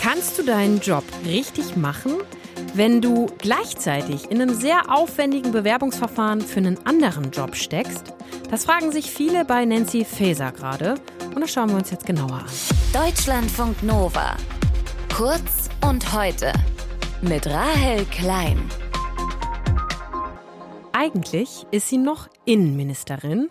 [0.00, 2.12] Kannst du deinen Job richtig machen,
[2.74, 8.14] wenn du gleichzeitig in einem sehr aufwendigen Bewerbungsverfahren für einen anderen Job steckst?
[8.50, 10.94] Das fragen sich viele bei Nancy Faeser gerade
[11.34, 12.46] und das schauen wir uns jetzt genauer an.
[12.92, 14.36] Deutschlandfunk Nova.
[15.14, 16.52] Kurz und heute
[17.22, 18.70] mit Rahel Klein.
[20.92, 23.48] Eigentlich ist sie noch Innenministerin,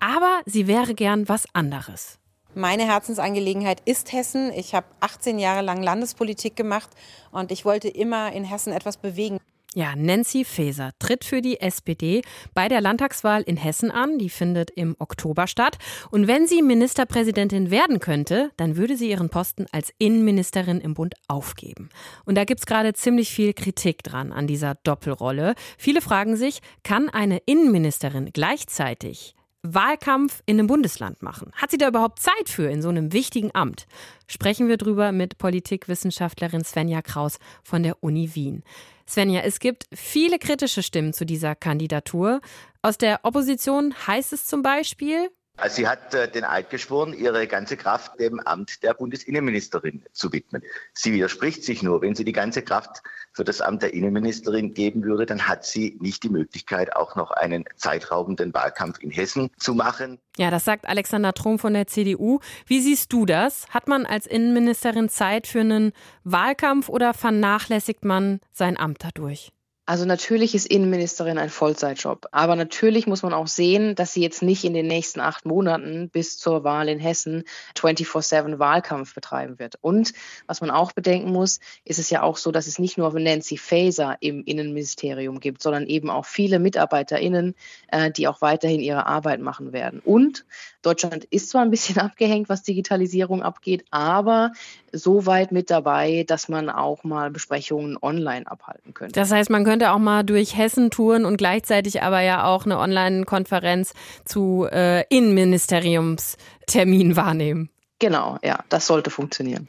[0.00, 2.18] aber sie wäre gern was anderes.
[2.54, 4.52] Meine Herzensangelegenheit ist Hessen.
[4.52, 6.90] Ich habe 18 Jahre lang Landespolitik gemacht
[7.30, 9.38] und ich wollte immer in Hessen etwas bewegen.
[9.74, 12.22] Ja, Nancy Faeser tritt für die SPD
[12.54, 14.18] bei der Landtagswahl in Hessen an.
[14.18, 15.76] Die findet im Oktober statt.
[16.10, 21.14] Und wenn sie Ministerpräsidentin werden könnte, dann würde sie ihren Posten als Innenministerin im Bund
[21.28, 21.90] aufgeben.
[22.24, 25.54] Und da gibt's gerade ziemlich viel Kritik dran an dieser Doppelrolle.
[25.76, 31.52] Viele fragen sich, kann eine Innenministerin gleichzeitig Wahlkampf in einem Bundesland machen?
[31.54, 33.86] Hat sie da überhaupt Zeit für in so einem wichtigen Amt?
[34.26, 38.62] Sprechen wir drüber mit Politikwissenschaftlerin Svenja Kraus von der Uni Wien.
[39.06, 42.40] Svenja, es gibt viele kritische Stimmen zu dieser Kandidatur.
[42.82, 47.46] Aus der Opposition heißt es zum Beispiel, also sie hat äh, den Eid geschworen, ihre
[47.46, 50.62] ganze Kraft dem Amt der Bundesinnenministerin zu widmen.
[50.92, 55.02] Sie widerspricht sich nur, wenn sie die ganze Kraft für das Amt der Innenministerin geben
[55.02, 59.74] würde, dann hat sie nicht die Möglichkeit, auch noch einen zeitraubenden Wahlkampf in Hessen zu
[59.74, 60.18] machen.
[60.36, 62.38] Ja, das sagt Alexander Trom von der CDU.
[62.66, 63.68] Wie siehst du das?
[63.70, 65.92] Hat man als Innenministerin Zeit für einen
[66.24, 69.52] Wahlkampf oder vernachlässigt man sein Amt dadurch?
[69.88, 74.42] Also natürlich ist Innenministerin ein Vollzeitjob, aber natürlich muss man auch sehen, dass sie jetzt
[74.42, 77.44] nicht in den nächsten acht Monaten bis zur Wahl in Hessen
[77.74, 79.76] 24-7 Wahlkampf betreiben wird.
[79.80, 80.12] Und
[80.46, 83.56] was man auch bedenken muss, ist es ja auch so, dass es nicht nur Nancy
[83.56, 87.54] Faeser im Innenministerium gibt, sondern eben auch viele MitarbeiterInnen,
[87.90, 90.02] äh, die auch weiterhin ihre Arbeit machen werden.
[90.04, 90.44] Und
[90.82, 94.52] Deutschland ist zwar ein bisschen abgehängt, was Digitalisierung abgeht, aber
[94.92, 99.14] so weit mit dabei, dass man auch mal Besprechungen online abhalten könnte.
[99.14, 102.78] Das heißt, man könnte auch mal durch Hessen touren und gleichzeitig aber ja auch eine
[102.78, 103.94] Online-Konferenz
[104.24, 107.70] zu äh, Innenministeriumstermin wahrnehmen.
[107.98, 109.66] Genau, ja, das sollte funktionieren.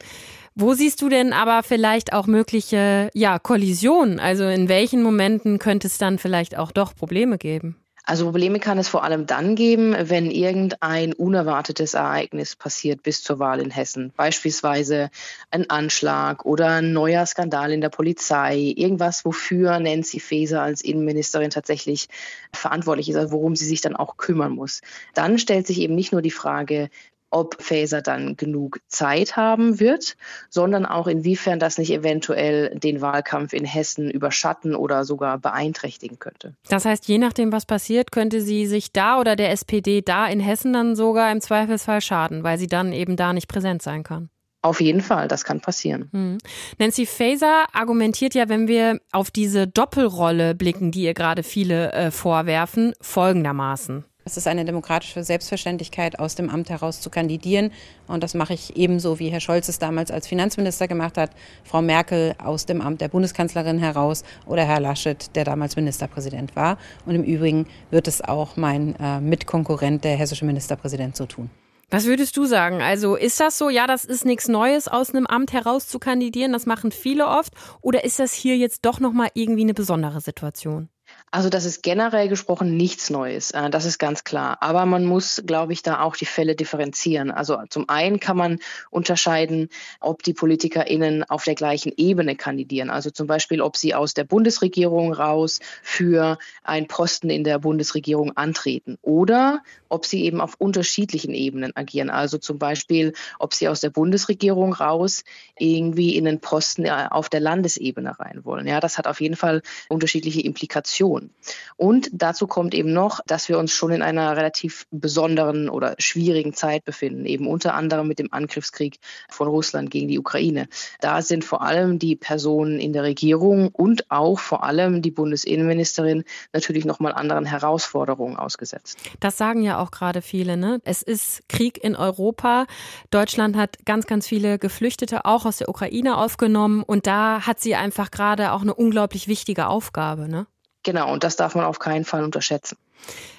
[0.54, 4.20] Wo siehst du denn aber vielleicht auch mögliche ja, Kollisionen?
[4.20, 7.76] Also in welchen Momenten könnte es dann vielleicht auch doch Probleme geben?
[8.04, 13.38] Also Probleme kann es vor allem dann geben, wenn irgendein unerwartetes Ereignis passiert bis zur
[13.38, 14.12] Wahl in Hessen.
[14.16, 15.10] Beispielsweise
[15.50, 18.74] ein Anschlag oder ein neuer Skandal in der Polizei.
[18.76, 22.08] Irgendwas, wofür Nancy Faeser als Innenministerin tatsächlich
[22.52, 24.80] verantwortlich ist, also worum sie sich dann auch kümmern muss.
[25.14, 26.88] Dann stellt sich eben nicht nur die Frage,
[27.30, 30.16] ob Faser dann genug Zeit haben wird,
[30.48, 36.54] sondern auch inwiefern das nicht eventuell den Wahlkampf in Hessen überschatten oder sogar beeinträchtigen könnte.
[36.68, 40.40] Das heißt, je nachdem, was passiert, könnte sie sich da oder der SPD da in
[40.40, 44.30] Hessen dann sogar im Zweifelsfall schaden, weil sie dann eben da nicht präsent sein kann.
[44.62, 46.10] Auf jeden Fall, das kann passieren.
[46.12, 46.38] Hm.
[46.78, 52.10] Nancy Faeser argumentiert ja, wenn wir auf diese Doppelrolle blicken, die ihr gerade viele äh,
[52.10, 54.04] vorwerfen, folgendermaßen.
[54.24, 57.72] Es ist eine demokratische Selbstverständlichkeit, aus dem Amt heraus zu kandidieren.
[58.06, 61.30] Und das mache ich ebenso, wie Herr Scholz es damals als Finanzminister gemacht hat,
[61.64, 66.76] Frau Merkel aus dem Amt der Bundeskanzlerin heraus oder Herr Laschet, der damals Ministerpräsident war.
[67.06, 71.48] Und im Übrigen wird es auch mein äh, Mitkonkurrent, der hessische Ministerpräsident, so tun.
[71.92, 72.82] Was würdest du sagen?
[72.82, 76.52] Also ist das so, ja, das ist nichts Neues, aus einem Amt heraus zu kandidieren,
[76.52, 80.88] das machen viele oft, oder ist das hier jetzt doch nochmal irgendwie eine besondere Situation?
[81.32, 84.58] Also das ist generell gesprochen nichts Neues, äh, das ist ganz klar.
[84.62, 87.30] Aber man muss, glaube ich, da auch die Fälle differenzieren.
[87.30, 88.58] Also zum einen kann man
[88.90, 89.68] unterscheiden,
[90.00, 92.90] ob die PolitikerInnen auf der gleichen Ebene kandidieren.
[92.90, 98.36] Also zum Beispiel, ob sie aus der Bundesregierung raus für einen Posten in der Bundesregierung
[98.36, 102.10] antreten oder ob sie eben auf unterschiedlichen Ebenen agieren.
[102.10, 105.22] Also zum Beispiel, ob sie aus der Bundesregierung raus
[105.56, 108.66] irgendwie in einen Posten äh, auf der Landesebene rein wollen.
[108.66, 111.30] Ja, das hat auf jeden Fall unterschiedliche Implikationen tun.
[111.76, 116.54] Und dazu kommt eben noch, dass wir uns schon in einer relativ besonderen oder schwierigen
[116.54, 118.98] Zeit befinden, eben unter anderem mit dem Angriffskrieg
[119.28, 120.68] von Russland gegen die Ukraine.
[121.00, 126.24] Da sind vor allem die Personen in der Regierung und auch vor allem die Bundesinnenministerin
[126.52, 128.98] natürlich nochmal anderen Herausforderungen ausgesetzt.
[129.20, 130.56] Das sagen ja auch gerade viele.
[130.56, 130.80] Ne?
[130.84, 132.66] Es ist Krieg in Europa.
[133.10, 137.74] Deutschland hat ganz, ganz viele Geflüchtete auch aus der Ukraine aufgenommen und da hat sie
[137.74, 140.28] einfach gerade auch eine unglaublich wichtige Aufgabe.
[140.28, 140.46] Ne?
[140.82, 142.76] Genau, und das darf man auf keinen Fall unterschätzen.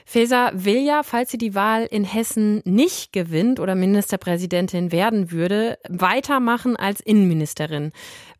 [0.05, 5.77] Faeser will ja, falls sie die Wahl in Hessen nicht gewinnt oder Ministerpräsidentin werden würde,
[5.87, 7.91] weitermachen als Innenministerin.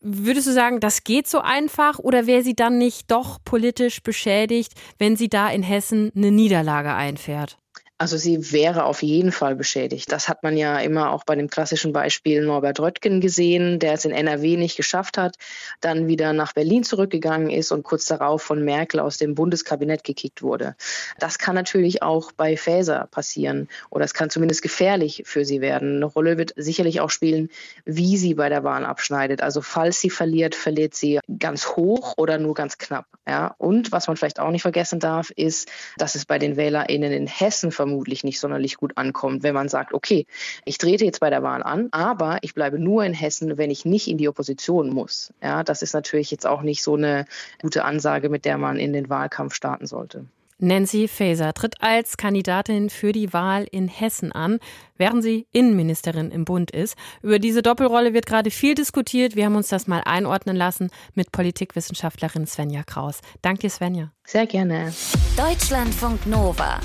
[0.02, 4.74] Würdest du sagen, das geht so einfach oder wäre sie dann nicht doch politisch beschädigt,
[4.98, 7.61] wenn sie da in Hessen eine Niederlage einfährt?
[8.02, 10.12] Also sie wäre auf jeden Fall beschädigt.
[10.12, 14.06] Das hat man ja immer auch bei dem klassischen Beispiel Norbert Röttgen gesehen, der es
[14.06, 15.36] in NRW nicht geschafft hat,
[15.82, 20.42] dann wieder nach Berlin zurückgegangen ist und kurz darauf von Merkel aus dem Bundeskabinett gekickt
[20.42, 20.76] wurde.
[21.20, 25.98] Das kann natürlich auch bei Faeser passieren oder es kann zumindest gefährlich für sie werden.
[25.98, 27.50] Eine Rolle wird sicherlich auch spielen,
[27.86, 29.44] wie sie bei der Wahl abschneidet.
[29.44, 33.06] Also falls sie verliert, verliert sie ganz hoch oder nur ganz knapp.
[33.28, 33.54] Ja?
[33.60, 37.28] Und was man vielleicht auch nicht vergessen darf, ist, dass es bei den WählerInnen in
[37.28, 40.26] Hessen vermutlich vermutlich nicht sonderlich gut ankommt, wenn man sagt, okay,
[40.64, 43.86] ich trete jetzt bei der Wahl an, aber ich bleibe nur in Hessen, wenn ich
[43.86, 45.34] nicht in die Opposition muss.
[45.44, 47.26] Ja, das ist natürlich jetzt auch nicht so eine
[47.62, 50.26] gute Ansage, mit der man in den Wahlkampf starten sollte.
[50.64, 54.60] Nancy Faeser tritt als Kandidatin für die Wahl in Hessen an,
[54.96, 56.96] während sie Innenministerin im Bund ist.
[57.24, 59.36] Über diese Doppelrolle wird gerade viel diskutiert.
[59.36, 63.22] Wir haben uns das mal einordnen lassen mit Politikwissenschaftlerin Svenja Kraus.
[63.42, 64.12] Danke dir, Svenja.
[64.24, 64.94] Sehr gerne.
[65.36, 66.80] Deutschlandfunk Nova.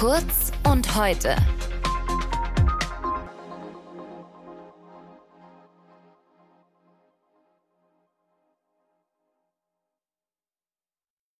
[0.00, 1.36] Kurz und heute.